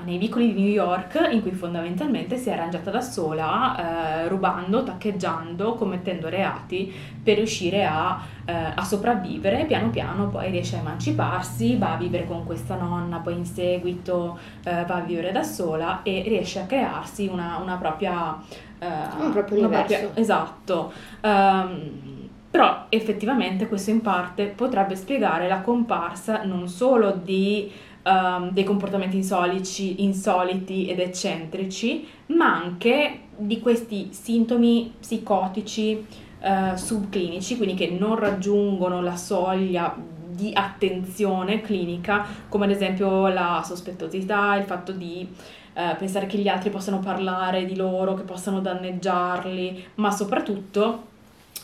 nei 0.04 0.18
vicoli 0.18 0.54
di 0.54 0.62
New 0.62 0.72
York 0.72 1.30
in 1.32 1.42
cui 1.42 1.52
fondamentalmente 1.52 2.36
si 2.38 2.50
è 2.50 2.54
arrangiata 2.54 2.92
da 2.92 3.02
sola, 3.02 4.24
eh, 4.24 4.28
rubando, 4.28 4.84
taccheggiando, 4.84 5.76
commettendo 5.76 6.30
reati 6.30 6.94
per 7.24 7.38
riuscire 7.38 7.86
a, 7.86 8.20
eh, 8.46 8.54
a 8.76 8.84
sopravvivere. 8.84 9.66
Piano 9.66 9.90
piano 9.90 10.28
poi 10.28 10.52
riesce 10.52 10.76
a 10.76 10.80
emanciparsi, 10.80 11.78
va 11.78 11.94
a 11.94 11.98
vivere 11.98 12.28
con 12.28 12.46
questa 12.46 12.76
nonna, 12.76 13.18
poi 13.18 13.36
in 13.38 13.46
seguito 13.46 14.38
va 14.64 14.96
a 14.96 15.00
vivere 15.02 15.32
da 15.32 15.44
sola 15.44 16.02
e 16.04 16.24
riesce 16.28 16.60
a 16.60 16.66
crearsi 16.66 17.28
una, 17.28 17.58
una 17.58 17.78
propria... 17.78 18.38
eh, 18.80 18.88
Un 19.20 19.32
proprio 19.32 19.60
universo. 19.60 20.12
esatto. 20.16 20.92
Ehm, 21.22 22.30
però 22.52 22.86
effettivamente 22.90 23.68
questo 23.68 23.92
in 23.92 24.02
parte 24.02 24.48
potrebbe 24.48 24.96
spiegare 24.96 25.48
la 25.48 25.62
comparsa 25.62 26.44
non 26.44 26.68
solo 26.68 27.12
di, 27.12 27.72
ehm, 28.04 28.52
dei 28.52 28.64
comportamenti 28.64 29.18
insolici- 29.18 30.04
insoliti 30.04 30.88
ed 30.88 31.00
eccentrici, 31.00 32.08
ma 32.28 32.56
anche 32.56 33.22
di 33.38 33.60
questi 33.60 34.10
sintomi 34.12 34.94
psicotici 35.00 36.06
eh, 36.40 36.76
subclinici, 36.76 37.58
quindi 37.58 37.76
che 37.76 37.90
non 37.90 38.16
raggiungono 38.18 39.02
la 39.02 39.16
soglia 39.16 39.96
di 40.32 40.52
attenzione 40.54 41.62
clinica, 41.62 42.26
come 42.50 42.66
ad 42.66 42.72
esempio 42.72 43.28
la 43.28 43.62
sospettosità, 43.64 44.56
il 44.56 44.64
fatto 44.64 44.92
di 44.92 45.28
eh, 45.74 45.96
pensare 45.98 46.26
che 46.26 46.38
gli 46.38 46.48
altri 46.48 46.70
possano 46.70 47.00
parlare 47.00 47.66
di 47.66 47.76
loro, 47.76 48.14
che 48.14 48.24
possano 48.24 48.60
danneggiarli, 48.60 49.86
ma 49.96 50.12
soprattutto 50.12 51.10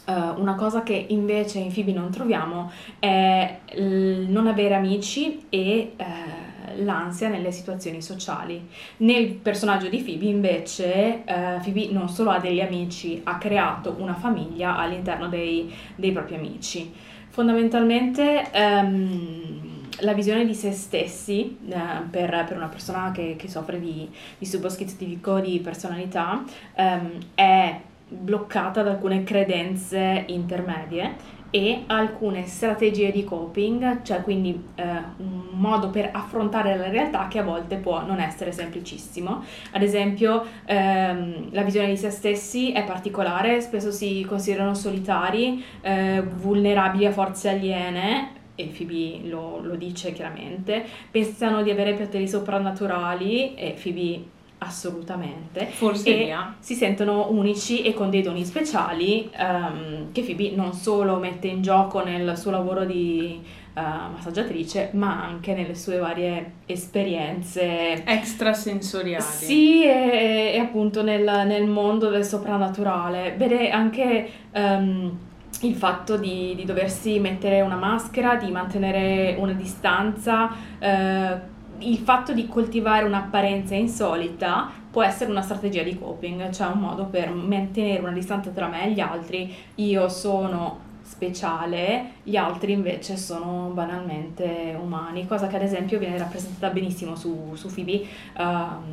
eh, 0.08 0.14
una 0.14 0.56
cosa 0.56 0.84
che 0.84 1.06
invece 1.10 1.60
in 1.60 1.74
Phoebe 1.74 1.92
non 1.92 2.10
troviamo 2.10 2.72
è 2.98 3.60
il 3.76 4.26
non 4.30 4.48
avere 4.48 4.74
amici 4.74 5.46
e 5.50 5.94
eh, 5.98 6.76
l'ansia 6.78 7.28
nelle 7.28 7.52
situazioni 7.52 8.02
sociali. 8.02 8.68
Nel 8.98 9.34
personaggio 9.34 9.90
di 9.90 10.02
Phoebe 10.02 10.26
invece 10.26 11.24
eh, 11.26 11.60
Phoebe 11.62 11.90
non 11.92 12.08
solo 12.08 12.30
ha 12.30 12.40
degli 12.40 12.62
amici, 12.62 13.20
ha 13.24 13.38
creato 13.38 13.96
una 14.00 14.14
famiglia 14.14 14.78
all'interno 14.78 15.28
dei, 15.28 15.74
dei 15.96 16.14
propri 16.14 16.36
amici. 16.36 16.94
Fondamentalmente 17.30 18.50
ehm, 18.52 19.88
la 20.02 20.14
visione 20.14 20.46
di 20.46 20.54
se 20.54 20.72
stessi 20.72 21.58
eh, 21.68 21.76
per, 22.10 22.46
per 22.48 22.56
una 22.56 22.68
persona 22.68 23.12
che, 23.12 23.36
che 23.38 23.50
soffre 23.50 23.80
di 23.80 24.10
disturbo 24.38 24.70
schizofrenico 24.70 25.40
di 25.40 25.60
personalità 25.60 26.44
ehm, 26.76 27.18
è 27.36 27.80
bloccata 28.10 28.84
da 28.84 28.92
alcune 28.92 29.24
credenze 29.24 30.24
intermedie 30.28 31.36
e 31.50 31.84
alcune 31.88 32.46
strategie 32.46 33.12
di 33.12 33.24
coping, 33.24 34.02
cioè 34.04 34.22
quindi 34.22 34.66
eh, 34.76 34.84
un 35.18 35.48
modo 35.52 35.90
per 35.90 36.10
affrontare 36.12 36.76
la 36.76 36.90
realtà 36.90 37.28
che 37.28 37.40
a 37.40 37.44
volte 37.44 37.78
può 37.78 38.06
non 38.06 38.20
essere 38.20 38.52
semplicissimo. 38.52 39.44
Ad 39.72 39.82
esempio, 39.82 40.46
ehm, 40.66 41.50
la 41.52 41.64
visione 41.64 41.88
di 41.88 41.98
se 41.98 42.10
stessi 42.10 42.72
è 42.74 42.84
particolare, 42.84 43.62
spesso 43.62 43.92
si 43.92 44.26
considerano 44.28 44.74
solitari, 44.74 45.64
eh, 45.82 46.22
vulnerabili 46.22 47.06
a 47.06 47.12
forze 47.12 47.50
aliene. 47.50 48.36
E 48.56 48.74
Phoebe 48.76 49.28
lo, 49.28 49.60
lo 49.62 49.76
dice 49.76 50.12
chiaramente, 50.14 50.84
pensano 51.12 51.62
di 51.62 51.70
avere 51.70 51.94
poteri 51.94 52.28
soprannaturali 52.28 53.54
e 53.54 53.78
Phoebe 53.80 54.36
assolutamente 54.60 55.68
Forse 55.68 56.10
e 56.10 56.36
si 56.60 56.74
sentono 56.74 57.30
unici 57.32 57.84
e 57.84 57.94
con 57.94 58.10
dei 58.10 58.22
doni 58.22 58.44
speciali 58.44 59.30
ehm, 59.32 60.12
che 60.12 60.24
Phoebe 60.24 60.56
non 60.56 60.74
solo 60.74 61.18
mette 61.18 61.48
in 61.48 61.62
gioco 61.62 62.04
nel 62.04 62.38
suo 62.38 62.52
lavoro 62.52 62.84
di 62.86 63.40
eh, 63.78 63.82
massaggiatrice, 63.82 64.90
ma 64.94 65.24
anche 65.24 65.54
nelle 65.54 65.76
sue 65.76 65.98
varie 65.98 66.54
esperienze. 66.66 68.04
Extrasensoriali. 68.04 69.24
Sì, 69.24 69.84
e, 69.84 70.54
e 70.56 70.58
appunto 70.58 71.04
nel, 71.04 71.24
nel 71.46 71.68
mondo 71.68 72.10
del 72.10 72.26
soprannaturale. 72.26 73.36
Vede 73.38 73.70
anche 73.70 74.30
ehm, 74.52 75.18
il 75.62 75.76
fatto 75.76 76.18
di, 76.18 76.56
di 76.56 76.66
doversi 76.66 77.20
mettere 77.20 77.62
una 77.62 77.76
maschera, 77.76 78.36
di 78.36 78.50
mantenere 78.50 79.36
una 79.38 79.54
distanza, 79.54 80.52
eh, 80.80 81.56
il 81.80 81.98
fatto 81.98 82.34
di 82.34 82.48
coltivare 82.48 83.06
un'apparenza 83.06 83.76
insolita 83.76 84.70
può 84.90 85.04
essere 85.04 85.30
una 85.30 85.42
strategia 85.42 85.84
di 85.84 85.98
coping, 85.98 86.50
cioè 86.50 86.68
un 86.68 86.80
modo 86.80 87.06
per 87.06 87.32
mantenere 87.32 88.02
una 88.02 88.12
distanza 88.12 88.50
tra 88.50 88.68
me 88.68 88.86
e 88.86 88.92
gli 88.92 89.00
altri. 89.00 89.54
Io 89.76 90.10
sono 90.10 90.80
speciale, 91.02 92.12
gli 92.28 92.36
altri 92.36 92.74
invece 92.74 93.16
sono 93.16 93.72
banalmente 93.74 94.78
umani, 94.78 95.26
cosa 95.26 95.48
che 95.48 95.56
ad 95.56 95.62
esempio 95.62 95.98
viene 95.98 96.18
rappresentata 96.18 96.74
benissimo 96.74 97.16
su, 97.16 97.54
su 97.54 97.74
Phoebe, 97.74 97.94
eh, 97.94 98.06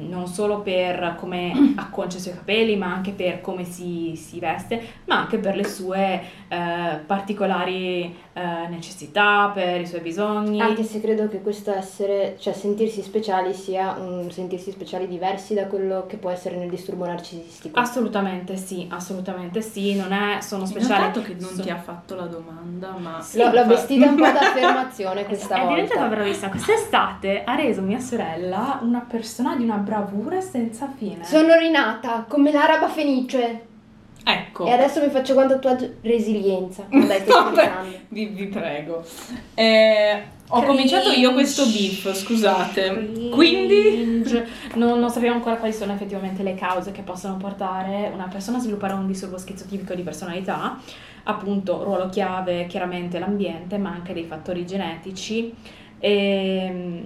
non 0.08 0.28
solo 0.28 0.60
per 0.60 1.16
come 1.18 1.74
acconcia 1.74 2.18
i 2.18 2.20
suoi 2.20 2.34
capelli, 2.34 2.76
ma 2.76 2.94
anche 2.94 3.10
per 3.10 3.40
come 3.40 3.64
si, 3.64 4.14
si 4.14 4.38
veste, 4.38 4.80
ma 5.06 5.18
anche 5.18 5.38
per 5.38 5.56
le 5.56 5.64
sue 5.64 6.22
eh, 6.46 6.98
particolari 7.04 8.14
eh, 8.34 8.68
necessità, 8.68 9.50
per 9.52 9.80
i 9.80 9.86
suoi 9.86 10.00
bisogni. 10.00 10.60
Anche 10.60 10.84
se 10.84 11.00
credo 11.00 11.28
che 11.28 11.40
questo 11.40 11.72
essere, 11.72 12.36
cioè 12.38 12.52
sentirsi 12.52 13.02
speciali 13.02 13.52
sia 13.52 13.96
un 13.98 14.30
sentirsi 14.30 14.70
speciali 14.70 15.08
diversi 15.08 15.54
da 15.54 15.66
quello 15.66 16.06
che 16.06 16.18
può 16.18 16.30
essere 16.30 16.56
nel 16.56 16.70
disturbo 16.70 17.04
narcisistico. 17.04 17.80
Assolutamente 17.80 18.56
sì, 18.56 18.86
assolutamente 18.90 19.60
sì, 19.60 19.96
non 19.96 20.12
è, 20.12 20.40
sono 20.40 20.66
speciali. 20.66 21.06
notato 21.06 21.22
che 21.22 21.34
non 21.34 21.54
so- 21.54 21.62
ti 21.62 21.70
ha 21.70 21.78
fatto 21.78 22.14
la 22.14 22.26
domanda, 22.26 22.92
ma... 22.92 23.22
Sì, 23.24 23.38
L'ho, 23.38 23.50
l'ho 23.50 23.66
vestita 23.66 24.06
un 24.06 24.14
po' 24.16 24.22
da 24.22 24.38
affermazione 24.40 25.24
questa 25.26 25.56
è 25.56 25.66
diventata 25.66 26.00
volta. 26.00 26.14
bravissima. 26.14 26.50
Quest'estate 26.50 27.42
ha 27.44 27.54
reso 27.54 27.80
mia 27.80 27.98
sorella 27.98 28.78
una 28.82 29.04
persona 29.08 29.56
di 29.56 29.62
una 29.64 29.76
bravura 29.76 30.40
senza 30.40 30.88
fine. 30.96 31.24
Sono 31.24 31.54
rinata 31.56 32.24
come 32.28 32.52
l'araba 32.52 32.88
fenice 32.88 33.66
Ecco. 34.26 34.66
e 34.66 34.70
adesso 34.72 35.00
mi 35.02 35.08
faccio 35.10 35.34
quanto 35.34 35.54
tatuaggio 35.54 35.94
resilienza. 36.02 36.84
Dai, 36.88 37.20
sto 37.20 37.50
vi, 38.08 38.26
vi 38.26 38.46
prego. 38.46 39.02
Eh, 39.54 40.22
ho 40.54 40.60
Cringe. 40.60 40.66
cominciato 40.66 41.10
io 41.10 41.32
questo 41.32 41.64
beef, 41.66 42.12
scusate. 42.14 43.30
Quindi... 43.30 43.80
Cringe. 43.80 44.46
Non, 44.74 45.00
non 45.00 45.10
sappiamo 45.10 45.34
ancora 45.36 45.56
quali 45.56 45.72
sono 45.72 45.92
effettivamente 45.92 46.42
le 46.42 46.54
cause 46.54 46.92
che 46.92 47.02
possono 47.02 47.36
portare 47.36 48.10
una 48.14 48.28
persona 48.28 48.58
a 48.58 48.60
sviluppare 48.60 48.92
un 48.92 49.06
disturbo 49.06 49.36
schizotipico 49.36 49.94
di 49.94 50.02
personalità. 50.02 50.78
Appunto, 51.24 51.82
ruolo 51.82 52.08
chiave 52.08 52.66
chiaramente 52.66 53.18
l'ambiente, 53.18 53.78
ma 53.78 53.90
anche 53.90 54.12
dei 54.12 54.24
fattori 54.24 54.64
genetici. 54.64 55.52
E, 55.98 57.02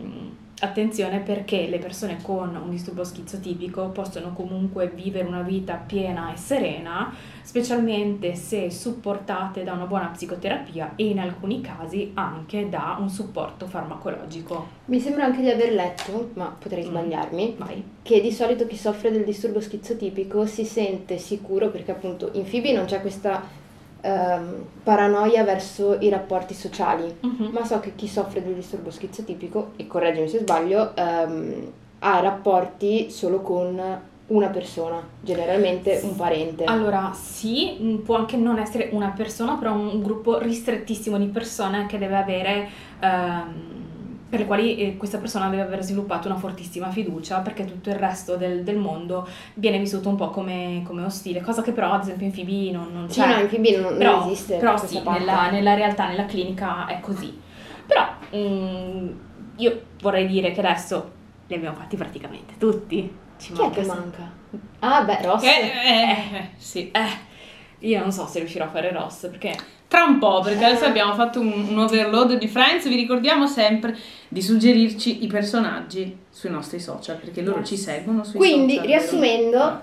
attenzione 0.61 1.21
perché 1.21 1.67
le 1.69 1.79
persone 1.79 2.19
con 2.23 2.55
un 2.57 2.71
disturbo 2.71 3.05
schizotipico 3.05 3.89
possono 3.91 4.33
comunque 4.33 4.89
vivere 4.89 5.27
una 5.27 5.43
vita 5.43 5.75
piena 5.75 6.33
e 6.33 6.37
serena, 6.37 7.13
specialmente 7.43 8.35
se 8.35 8.71
supportate 8.71 9.65
da 9.65 9.73
una 9.73 9.87
buona 9.87 10.07
psicoterapia 10.09 10.93
e 10.97 11.07
in 11.07 11.19
alcuni 11.19 11.61
casi 11.61 12.11
anche 12.15 12.69
da 12.69 12.97
un 12.99 13.09
supporto 13.09 13.67
farmacologico. 13.67 14.77
Mi 14.87 15.01
sembra 15.01 15.25
anche 15.25 15.41
di 15.41 15.51
aver 15.51 15.73
letto, 15.73 16.31
ma 16.35 16.55
potrei 16.59 16.85
Mm. 16.85 16.89
sbagliarmi, 16.89 17.55
Vai. 17.59 17.83
che 18.03 18.21
di 18.21 18.33
solito 18.33 18.67
chi 18.67 18.77
soffre 18.77 19.11
del 19.11 19.25
disturbo 19.25 19.61
schizotipico 19.61 20.47
si 20.47 20.65
sente 20.65 21.19
sicuro 21.19 21.69
perché 21.69 21.93
appunto 21.93 22.31
in 22.33 22.45
Phoebe 22.49 22.73
non 22.73 22.85
c'è 22.87 23.01
questa 23.01 23.43
ehm, 24.01 24.65
paranoia 24.83 25.45
verso 25.45 25.97
i 26.01 26.09
rapporti 26.09 26.55
sociali, 26.55 27.15
Mhm. 27.21 27.49
ma 27.53 27.65
so 27.65 27.81
che 27.81 27.95
chi 27.95 28.07
soffre 28.09 28.43
del 28.43 28.55
disturbo 28.55 28.91
schizotipico, 28.91 29.71
e 29.77 29.87
correggimi 29.87 30.29
se 30.29 30.39
sbaglio, 30.39 30.95
ehm, 30.95 31.73
ha 32.01 32.21
rapporti 32.21 33.11
solo 33.11 33.41
con 33.41 33.81
una 34.29 34.49
persona, 34.49 35.01
generalmente 35.23 36.01
un 36.05 36.15
parente. 36.15 36.65
Allora, 36.65 37.13
sì, 37.15 37.79
mh, 37.81 37.95
può 38.05 38.17
anche 38.17 38.37
non 38.37 38.59
essere 38.59 38.91
una 38.93 39.13
persona, 39.17 39.55
però 39.55 39.73
un 39.73 40.03
gruppo 40.03 40.39
ristrettissimo 40.39 41.17
di 41.17 41.27
persone 41.27 41.87
che 41.87 41.97
deve 41.97 42.17
avere, 42.17 42.69
ehm, 43.01 43.78
per 44.29 44.41
le 44.41 44.47
quali 44.47 44.77
eh, 44.77 44.97
questa 44.97 45.19
persona 45.19 45.49
deve 45.49 45.63
aver 45.63 45.83
sviluppato 45.83 46.29
una 46.29 46.37
fortissima 46.37 46.91
fiducia, 46.91 47.41
perché 47.41 47.65
tutto 47.65 47.89
il 47.89 47.97
resto 47.97 48.37
del, 48.37 48.63
del 48.63 48.77
mondo 48.77 49.27
viene 49.55 49.79
vissuto 49.79 50.09
un 50.09 50.17
po' 50.17 50.31
come, 50.31 50.83
come 50.85 51.05
ostile, 51.05 51.41
cosa 51.41 51.63
che 51.63 51.73
però 51.73 51.93
ad 51.93 52.03
esempio 52.03 52.27
in 52.27 52.33
Phoebe 52.33 52.71
non, 52.71 52.89
non 52.93 53.09
sì, 53.09 53.21
c'è. 53.21 53.27
no, 53.35 53.41
in 53.41 53.49
Phoebe 53.49 53.71
non, 53.77 53.83
non 53.83 53.99
però, 53.99 54.27
esiste 54.27 54.57
però 54.57 54.77
sì, 54.77 55.01
nella, 55.05 55.51
nella 55.51 55.75
realtà, 55.75 56.09
nella 56.09 56.27
clinica 56.27 56.87
è 56.87 57.01
così. 57.01 57.41
Però 57.87 58.07
mh, 58.31 59.11
io 59.57 59.83
vorrei 60.01 60.27
dire 60.27 60.53
che 60.53 60.61
adesso 60.61 61.13
li 61.47 61.55
abbiamo 61.55 61.77
fatti 61.77 61.97
praticamente 61.97 62.55
tutti. 62.59 63.11
Ci 63.39 63.53
Chi 63.53 63.59
è 63.61 63.63
manca 63.63 63.77
che 63.77 63.85
se- 63.85 63.95
manca? 63.95 64.31
Ah, 64.81 65.03
beh, 65.03 65.23
Ross. 65.23 65.43
Eh, 65.45 65.49
eh, 65.49 66.37
eh, 66.37 66.49
sì. 66.57 66.91
Eh, 66.91 67.27
io 67.81 68.01
non 68.01 68.13
so 68.13 68.27
se 68.27 68.39
riuscirò 68.41 68.65
a 68.65 68.69
fare 68.69 68.93
Ross 68.93 69.29
perché 69.29 69.57
Tra 69.89 70.05
un 70.05 70.19
po', 70.19 70.41
perché 70.41 70.65
adesso 70.65 70.85
abbiamo 70.85 71.15
fatto 71.15 71.41
un, 71.41 71.69
un 71.71 71.79
overload 71.79 72.37
di 72.37 72.47
Friends, 72.47 72.87
vi 72.89 72.97
ricordiamo 72.97 73.47
sempre 73.47 73.97
di 74.29 74.43
suggerirci 74.43 75.25
i 75.25 75.27
personaggi 75.29 76.15
sui 76.29 76.51
nostri 76.51 76.79
social, 76.79 77.17
perché 77.17 77.41
loro 77.41 77.65
ci 77.65 77.77
seguono 77.77 78.23
sui 78.23 78.37
Quindi, 78.39 78.75
social. 78.75 78.87
riassumendo, 78.87 79.59
vero? 79.59 79.83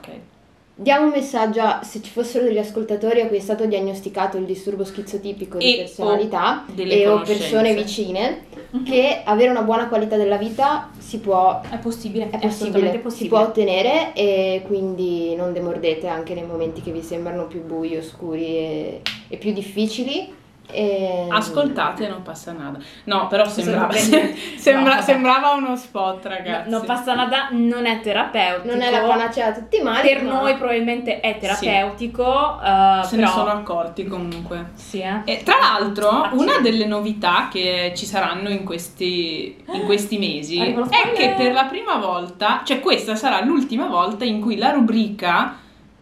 Diamo 0.78 1.06
un 1.06 1.12
messaggio 1.12 1.62
a 1.62 1.84
se 1.84 2.02
ci 2.02 2.12
fossero 2.12 2.44
degli 2.44 2.58
ascoltatori 2.58 3.22
a 3.22 3.28
cui 3.28 3.38
è 3.38 3.40
stato 3.40 3.66
diagnosticato 3.66 4.36
il 4.36 4.44
disturbo 4.44 4.84
schizotipico 4.84 5.58
di 5.58 5.74
E 5.74 5.78
personalità 5.78 6.66
o 6.68 6.82
e 6.82 7.08
o 7.08 7.22
persone 7.22 7.74
vicine, 7.74 8.44
che 8.84 9.22
avere 9.24 9.52
una 9.52 9.62
buona 9.62 9.88
qualità 9.88 10.18
della 10.18 10.36
vita 10.36 10.90
si 10.98 11.20
può, 11.20 11.62
è 11.62 11.78
possibile, 11.78 12.30
è 12.30 12.40
è 12.40 12.48
assolutamente 12.48 12.98
possibile, 12.98 12.98
si 12.98 13.00
possibile. 13.00 13.30
può 13.30 13.40
ottenere 13.40 14.14
e 14.14 14.64
quindi 14.68 15.34
non 15.36 15.54
demordete 15.54 16.08
anche 16.08 16.34
nei 16.34 16.46
momenti 16.46 16.82
che 16.82 16.92
vi 16.92 17.02
sembrano 17.02 17.48
più 17.48 17.64
bui, 17.64 17.96
oscuri 17.96 18.46
e, 18.46 19.02
e 19.30 19.38
più 19.38 19.54
difficili. 19.54 20.44
E- 20.72 21.28
Ascoltate, 21.30 22.08
non 22.08 22.22
passa 22.24 22.52
nada. 22.52 22.78
No, 23.06 23.28
però 23.28 23.48
sembrava, 23.48 23.92
Sembra- 24.58 24.96
No, 24.96 25.02
sembrava 25.02 25.52
uno 25.54 25.76
spot, 25.76 26.24
No, 26.24 26.30
ragazzi. 26.30 26.70
non 26.70 26.84
passa 26.86 27.14
nada, 27.14 27.48
non 27.52 27.86
è 27.86 28.00
terapeutico. 28.02 28.74
Non 28.74 28.82
è 28.82 28.90
la 28.92 29.02
panacea 29.08 29.48
a 29.48 29.52
tutti 29.54 29.78
i 29.78 29.82
mali. 29.82 30.08
Per 30.08 30.24
ma- 30.24 30.34
noi 30.42 30.56
probabilmente 30.56 31.20
è 31.20 31.38
terapeutico, 31.38 32.60
eh, 32.62 33.02
Se 33.04 33.16
ne 33.16 33.22
però... 33.24 33.34
sono 33.34 33.50
accorti 33.52 34.06
comunque. 34.08 34.72
Sì, 34.76 35.00
eh. 35.02 35.22
E 35.26 35.44
tra 35.44 35.56
l'altro, 35.60 36.10
Accidenti. 36.10 36.44
una 36.44 36.60
delle 36.60 36.86
novità 36.86 37.48
che 37.52 37.94
ci 37.96 38.06
saranno 38.06 38.50
in 38.50 38.64
questi, 38.64 39.64
in 39.72 39.86
questi 39.86 40.18
mesi 40.18 40.60
è 40.66 41.12
che 41.14 41.34
per 41.38 41.54
la 41.54 41.66
prima 41.66 41.96
volta, 41.98 42.62
cioè 42.64 42.80
questa 42.80 43.16
sarà 43.16 43.42
l'ultima 43.44 43.88
volta 43.88 44.26
in 44.26 44.42
cui 44.42 44.58
la 44.58 44.72
rubrica 44.72 45.56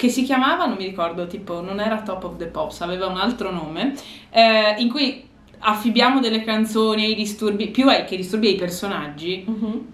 che 0.04 0.10
si 0.10 0.24
chiamava, 0.24 0.66
non 0.66 0.76
mi 0.76 0.84
ricordo, 0.84 1.28
tipo 1.28 1.62
non 1.62 1.80
era 1.80 2.02
Top 2.02 2.26
of 2.26 2.36
the 2.36 2.48
Pops, 2.48 2.82
aveva 2.82 3.08
un 3.08 3.16
altro 3.16 3.52
nome, 3.52 3.94
eh, 4.32 4.76
in 4.80 4.90
cui 4.90 5.26
affibbiamo 5.60 6.20
delle 6.20 6.44
canzoni 6.44 7.06
ai 7.06 7.16
disturbi, 7.16 7.70
più 7.70 7.88
ai, 7.88 8.04
che 8.04 8.18
disturbi 8.18 8.48
ai 8.48 8.56
personaggi, 8.56 9.46
Mhm. 9.48 9.88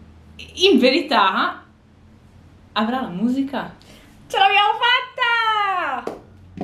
in 0.72 0.80
verità 0.80 1.64
avrà 2.72 3.02
la 3.02 3.10
musica. 3.10 3.76
Ce 4.26 4.38
l'abbiamo 4.40 4.70
fatta! 4.74 5.39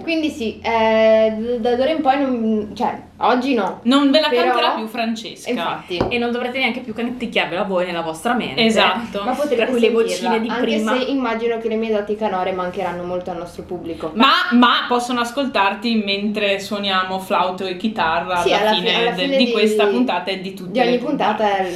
Quindi 0.06 0.30
sì, 0.30 0.60
eh, 0.62 1.58
da 1.60 1.76
d'ora 1.76 1.90
in 1.90 2.02
poi, 2.02 2.20
non, 2.22 2.72
cioè, 2.76 2.98
oggi 3.18 3.54
no. 3.54 3.80
Non 3.84 4.10
ve 4.12 4.22
la 4.22 4.30
Però- 4.30 4.44
canterà 4.52 4.70
più 4.76 4.86
Francesca. 4.88 5.50
Infatti. 5.50 6.00
E 6.10 6.18
non 6.18 6.32
dovrete 6.32 6.60
neanche 6.60 6.80
più 6.80 6.94
canticchiarvela 6.94 7.64
voi 7.64 7.86
nella 7.88 8.02
vostra 8.02 8.34
mente. 8.34 8.64
Esatto. 8.64 9.24
Ma 9.24 9.34
potrete 9.34 9.56
Per 9.56 9.70
cui 9.72 9.80
le 9.82 9.88
sentirla, 9.88 10.04
vocine 10.30 10.40
di 10.40 10.48
anche 10.50 10.62
prima... 10.62 10.96
se 10.98 11.04
immagino 11.04 11.58
che 11.58 11.68
le 11.68 11.76
mie 11.76 11.92
doti 11.92 12.16
canore 12.16 12.52
mancheranno 12.54 13.04
molto 13.04 13.32
al 13.32 13.38
nostro 13.38 13.64
pubblico. 13.64 14.12
Ma, 14.14 14.28
ma 14.52 14.86
possono 14.88 15.20
ascoltarti 15.20 16.02
mentre 16.06 16.60
suoniamo 16.60 17.20
flauto 17.20 17.66
e 17.66 17.76
chitarra 17.76 18.38
Sì, 18.38 18.54
alla, 18.54 18.70
alla 18.70 18.76
fine, 18.78 18.90
fi- 18.90 18.96
alla 19.02 19.12
de- 19.12 19.24
fine 19.24 19.38
di, 19.38 19.46
di- 19.46 19.52
questa 19.52 19.88
puntata 19.88 20.30
e 20.32 20.40
di 20.40 20.54
tutte 20.54 20.72
Di 20.72 20.80
ogni 20.80 20.98
puntata 21.00 21.58
è 21.58 21.72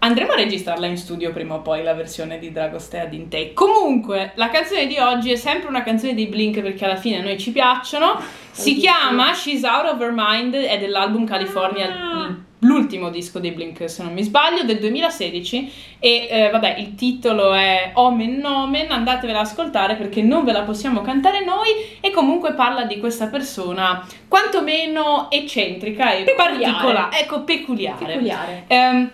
Andremo 0.00 0.30
a 0.32 0.36
registrarla 0.36 0.86
in 0.86 0.96
studio 0.96 1.32
prima 1.32 1.56
o 1.56 1.60
poi 1.60 1.82
la 1.82 1.92
versione 1.92 2.38
di 2.38 2.52
Dragostea 2.52 3.06
Dintei. 3.06 3.52
Comunque, 3.52 4.30
la 4.36 4.48
canzone 4.48 4.86
di 4.86 4.96
oggi 4.98 5.32
è 5.32 5.36
sempre 5.36 5.68
una 5.68 5.82
canzone 5.82 6.14
di 6.14 6.26
Blink 6.26 6.60
perché 6.60 6.84
alla 6.84 6.94
fine 6.96 7.18
a 7.18 7.22
noi 7.22 7.36
ci 7.36 7.50
piacciono. 7.50 8.20
Si 8.52 8.76
chiama 8.76 9.32
She's 9.34 9.64
Out 9.64 9.92
of 9.94 10.00
Her 10.00 10.12
Mind, 10.14 10.54
è 10.54 10.78
dell'album 10.78 11.26
California, 11.26 11.86
Ah. 11.88 12.34
l'ultimo 12.60 13.10
disco 13.10 13.40
dei 13.40 13.50
Blink 13.50 13.90
se 13.90 14.04
non 14.04 14.12
mi 14.12 14.22
sbaglio, 14.22 14.62
del 14.62 14.78
2016. 14.78 15.72
E 15.98 16.28
eh, 16.30 16.50
vabbè, 16.50 16.76
il 16.78 16.94
titolo 16.94 17.52
è 17.52 17.90
Omen 17.94 18.36
Nomen, 18.38 18.92
andatevela 18.92 19.40
ad 19.40 19.46
ascoltare 19.46 19.96
perché 19.96 20.22
non 20.22 20.44
ve 20.44 20.52
la 20.52 20.62
possiamo 20.62 21.00
cantare 21.00 21.44
noi. 21.44 21.70
E 22.00 22.12
comunque 22.12 22.52
parla 22.54 22.84
di 22.84 23.00
questa 23.00 23.26
persona 23.26 24.06
quantomeno 24.28 25.28
eccentrica 25.28 26.12
e 26.12 26.22
Peculiare. 26.22 26.62
particolare, 26.72 27.18
ecco, 27.20 27.42
peculiare. 27.42 28.04
Peculiare. 28.06 28.64
Ehm, 28.68 29.10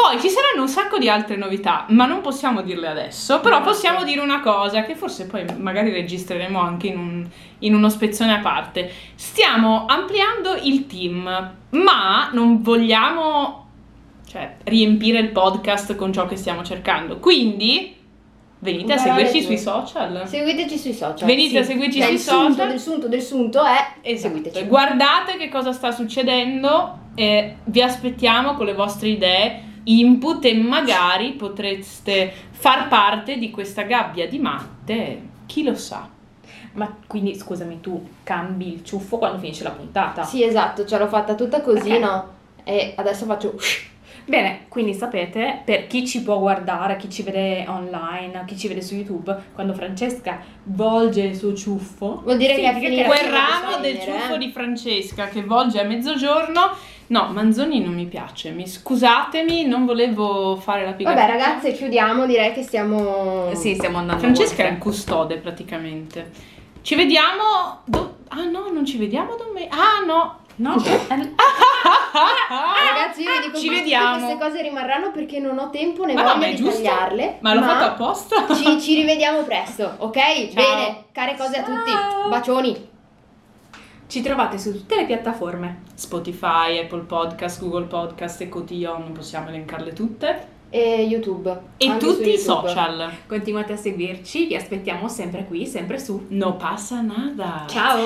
poi 0.00 0.20
ci 0.20 0.28
saranno 0.28 0.62
un 0.62 0.68
sacco 0.68 0.96
di 0.96 1.08
altre 1.08 1.34
novità, 1.34 1.84
ma 1.88 2.06
non 2.06 2.20
possiamo 2.20 2.62
dirle 2.62 2.86
adesso. 2.86 3.40
Però 3.40 3.60
possiamo 3.62 4.04
dire 4.04 4.20
una 4.20 4.40
cosa 4.40 4.82
che 4.82 4.94
forse 4.94 5.26
poi 5.26 5.44
magari 5.56 5.90
registreremo 5.90 6.60
anche 6.60 6.86
in, 6.86 6.98
un- 6.98 7.28
in 7.60 7.74
uno 7.74 7.88
spezzone 7.88 8.32
a 8.34 8.38
parte. 8.38 8.88
Stiamo 9.16 9.86
ampliando 9.88 10.54
il 10.62 10.86
team, 10.86 11.52
ma 11.70 12.30
non 12.32 12.62
vogliamo 12.62 13.66
cioè, 14.28 14.54
riempire 14.64 15.18
il 15.18 15.30
podcast 15.30 15.96
con 15.96 16.12
ciò 16.12 16.26
che 16.26 16.36
stiamo 16.36 16.62
cercando. 16.62 17.18
Quindi 17.18 17.96
venite 18.60 18.92
a 18.92 18.98
seguirci 18.98 19.42
sui 19.42 19.58
social. 19.58 20.22
Seguiteci 20.28 20.78
sui 20.78 20.92
social. 20.92 21.26
Venite 21.26 21.58
a 21.58 21.62
seguirci 21.64 21.98
Cioè, 21.98 22.06
sui 22.06 22.14
il 22.14 22.20
sunto 22.20 22.50
social. 22.52 22.68
del 22.68 22.78
sunto 22.80 23.08
del 23.08 23.22
sunto 23.22 23.64
è 23.64 23.86
Esatto. 24.02 24.34
seguiteci. 24.34 24.66
Guardate 24.66 25.36
che 25.36 25.48
cosa 25.48 25.72
sta 25.72 25.90
succedendo 25.90 26.98
e 27.16 27.56
vi 27.64 27.82
aspettiamo 27.82 28.54
con 28.54 28.66
le 28.66 28.74
vostre 28.74 29.08
idee, 29.08 29.62
input 29.88 30.44
e 30.44 30.54
magari 30.54 31.32
potreste 31.32 32.32
far 32.50 32.88
parte 32.88 33.38
di 33.38 33.50
questa 33.50 33.82
gabbia 33.82 34.28
di 34.28 34.38
matte, 34.38 35.22
chi 35.46 35.62
lo 35.62 35.74
sa. 35.74 36.08
Ma 36.72 36.96
quindi, 37.06 37.34
scusami, 37.34 37.80
tu 37.80 38.08
cambi 38.22 38.72
il 38.74 38.84
ciuffo 38.84 39.18
quando 39.18 39.38
finisce 39.38 39.64
la 39.64 39.70
puntata? 39.70 40.22
Sì, 40.22 40.44
esatto, 40.44 40.84
ce 40.84 40.98
l'ho 40.98 41.08
fatta 41.08 41.34
tutta 41.34 41.60
così, 41.60 41.92
Ok. 41.92 41.98
no? 41.98 42.28
E 42.64 42.92
adesso 42.96 43.24
faccio 43.24 43.54
Bene, 44.28 44.66
quindi 44.68 44.92
sapete, 44.92 45.62
per 45.64 45.86
chi 45.86 46.06
ci 46.06 46.22
può 46.22 46.38
guardare, 46.38 46.98
chi 46.98 47.08
ci 47.08 47.22
vede 47.22 47.64
online, 47.66 48.44
chi 48.46 48.58
ci 48.58 48.68
vede 48.68 48.82
su 48.82 48.94
YouTube, 48.94 49.34
quando 49.54 49.72
Francesca 49.72 50.38
volge 50.64 51.22
il 51.22 51.34
suo 51.34 51.54
ciuffo, 51.54 52.20
Vuol 52.24 52.36
dire 52.36 52.56
che 52.56 52.70
è 52.70 52.78
finita. 52.78 53.04
Quel 53.04 53.30
ramo 53.30 53.78
del 53.80 53.98
ciuffo 53.98 54.34
eh. 54.34 54.38
di 54.38 54.50
Francesca 54.50 55.28
che 55.28 55.42
volge 55.42 55.80
a 55.80 55.84
mezzogiorno. 55.84 56.60
No, 57.08 57.28
Manzoni 57.32 57.80
non 57.80 57.94
mi 57.94 58.04
piace, 58.06 58.50
mi 58.50 58.66
scusatemi, 58.68 59.64
non 59.66 59.86
volevo 59.86 60.56
fare 60.56 60.84
la 60.84 60.92
pigata. 60.92 61.16
Vabbè, 61.16 61.30
ragazze, 61.30 61.72
chiudiamo, 61.72 62.26
direi 62.26 62.52
che 62.52 62.62
stiamo 62.62 63.50
Sì, 63.54 63.74
stiamo 63.74 63.96
andando 63.98 64.20
Francesca 64.20 64.64
è 64.64 64.68
un 64.68 64.78
custode 64.78 65.36
praticamente. 65.38 66.30
Ci 66.82 66.94
vediamo. 66.94 67.80
do- 67.84 68.16
Ah 68.28 68.44
no, 68.44 68.68
non 68.70 68.84
ci 68.84 68.98
vediamo 68.98 69.36
domenica. 69.36 69.74
Ah 69.74 70.04
no. 70.06 70.40
No? 70.56 70.74
Ragazzi, 72.48 73.22
io 73.22 73.30
vi 73.40 73.46
dico 73.46 73.58
Ci 73.58 73.68
vediamo. 73.70 74.26
queste 74.26 74.38
cose 74.44 74.62
rimarranno 74.62 75.10
perché 75.12 75.38
non 75.38 75.58
ho 75.58 75.70
tempo 75.70 76.04
né 76.04 76.14
Ma 76.14 76.22
no, 76.22 76.28
voglia 76.34 76.46
ma 76.46 76.52
di 76.52 76.56
giusto. 76.56 76.82
tagliarle. 76.82 77.38
Ma 77.40 77.54
l'ho 77.54 77.62
fatto 77.62 77.84
apposta. 77.84 78.46
Ci, 78.54 78.80
ci 78.80 78.94
rivediamo 78.96 79.42
presto, 79.44 79.94
ok? 79.98 80.16
Ciao. 80.16 80.52
Bene, 80.54 81.04
care 81.12 81.36
cose 81.36 81.56
a 81.58 81.62
tutti. 81.62 81.90
Ciao. 81.90 82.28
Bacioni. 82.28 82.88
Ci 84.08 84.22
trovate 84.22 84.58
su 84.58 84.72
tutte 84.72 84.96
le 84.96 85.04
piattaforme. 85.04 85.82
Spotify, 85.92 86.78
Apple 86.82 87.02
Podcast, 87.02 87.60
Google 87.60 87.84
Podcast 87.84 88.40
e 88.40 88.48
Cotillon, 88.48 89.02
non 89.02 89.12
possiamo 89.12 89.48
elencarle 89.48 89.92
tutte. 89.92 90.56
E 90.70 91.02
YouTube. 91.02 91.60
E 91.76 91.96
tutti 91.98 92.32
i 92.32 92.38
social. 92.38 93.10
Continuate 93.26 93.74
a 93.74 93.76
seguirci, 93.76 94.46
vi 94.46 94.56
aspettiamo 94.56 95.08
sempre 95.08 95.44
qui, 95.44 95.66
sempre 95.66 95.98
su. 95.98 96.24
No 96.28 96.56
passa 96.56 97.02
nada. 97.02 97.66
Ciao! 97.68 97.98